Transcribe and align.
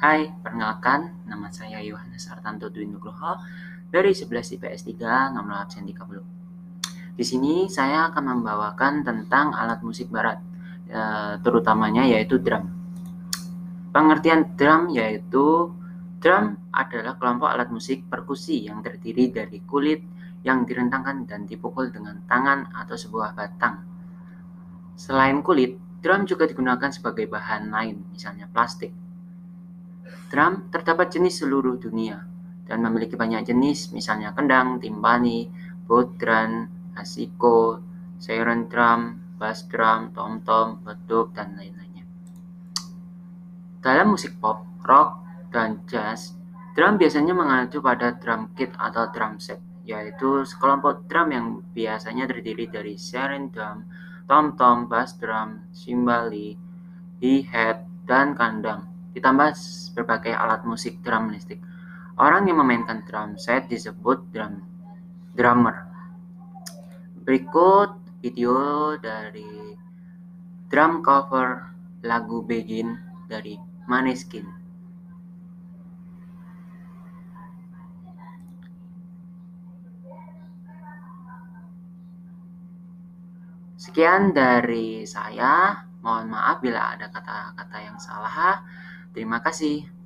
Hai, 0.00 0.32
perkenalkan, 0.32 1.28
nama 1.28 1.52
saya 1.52 1.76
Yohanes 1.84 2.24
Artanto 2.32 2.72
Dwi 2.72 2.88
Nugroho 2.88 3.36
dari 3.92 4.16
11 4.16 4.56
IPS 4.56 4.88
3, 4.96 5.28
nomor 5.28 5.60
absen 5.60 5.84
30. 5.84 6.24
Di 7.12 7.20
sini 7.20 7.68
saya 7.68 8.08
akan 8.08 8.40
membawakan 8.40 9.04
tentang 9.04 9.52
alat 9.52 9.84
musik 9.84 10.08
barat, 10.08 10.40
eh, 10.88 11.36
terutamanya 11.44 12.08
yaitu 12.08 12.40
drum. 12.40 12.64
Pengertian 13.92 14.56
drum 14.56 14.88
yaitu 14.88 15.68
drum 16.16 16.56
adalah 16.72 17.20
kelompok 17.20 17.52
alat 17.52 17.68
musik 17.68 18.08
perkusi 18.08 18.72
yang 18.72 18.80
terdiri 18.80 19.28
dari 19.28 19.60
kulit 19.68 20.00
yang 20.48 20.64
direntangkan 20.64 21.28
dan 21.28 21.44
dipukul 21.44 21.92
dengan 21.92 22.24
tangan 22.24 22.72
atau 22.72 22.96
sebuah 22.96 23.36
batang. 23.36 23.84
Selain 24.96 25.44
kulit, 25.44 25.76
drum 26.00 26.24
juga 26.24 26.48
digunakan 26.48 26.88
sebagai 26.88 27.28
bahan 27.28 27.68
lain, 27.68 28.00
misalnya 28.16 28.48
plastik. 28.48 29.09
Drum 30.30 30.70
terdapat 30.70 31.10
jenis 31.10 31.42
seluruh 31.42 31.74
dunia 31.82 32.22
dan 32.70 32.86
memiliki 32.86 33.18
banyak 33.18 33.50
jenis, 33.50 33.90
misalnya 33.90 34.30
kendang, 34.30 34.78
timpani, 34.78 35.50
bodran, 35.90 36.70
asiko, 36.94 37.82
siren 38.22 38.70
drum, 38.70 39.18
bass 39.42 39.66
drum, 39.66 40.14
tom-tom, 40.14 40.86
beduk, 40.86 41.34
dan 41.34 41.58
lain-lainnya. 41.58 42.06
Dalam 43.82 44.14
musik 44.14 44.38
pop, 44.38 44.62
rock, 44.86 45.18
dan 45.50 45.82
jazz, 45.90 46.38
drum 46.78 46.94
biasanya 46.94 47.34
mengacu 47.34 47.82
pada 47.82 48.14
drum 48.14 48.54
kit 48.54 48.70
atau 48.78 49.10
drum 49.10 49.42
set, 49.42 49.58
yaitu 49.82 50.46
sekelompok 50.46 51.10
drum 51.10 51.34
yang 51.34 51.46
biasanya 51.74 52.30
terdiri 52.30 52.70
dari 52.70 52.94
siren 52.94 53.50
drum, 53.50 53.82
tom-tom, 54.30 54.86
bass 54.86 55.18
drum, 55.18 55.66
simbali, 55.74 56.54
hi-hat, 57.18 57.82
dan 58.06 58.38
kandang 58.38 58.89
ditambah 59.12 59.54
berbagai 59.98 60.34
alat 60.34 60.62
musik 60.62 61.02
drum 61.02 61.34
listrik. 61.34 61.58
Orang 62.20 62.46
yang 62.46 62.60
memainkan 62.60 63.02
drum 63.08 63.40
set 63.40 63.66
disebut 63.72 64.28
drum 64.30 64.60
drummer. 65.32 65.88
Berikut 67.24 67.96
video 68.20 68.94
dari 69.00 69.76
drum 70.68 71.00
cover 71.00 71.72
lagu 72.04 72.44
Begin 72.44 72.96
dari 73.24 73.56
Maneskin. 73.88 74.60
Sekian 83.80 84.36
dari 84.36 85.08
saya. 85.08 85.82
Mohon 86.04 86.36
maaf 86.36 86.60
bila 86.60 86.96
ada 86.96 87.08
kata-kata 87.08 87.76
yang 87.80 87.96
salah. 87.96 88.60
Terima 89.14 89.38
kasih. 89.42 89.99